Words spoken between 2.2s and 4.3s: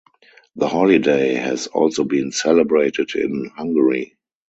celebrated in Hungary.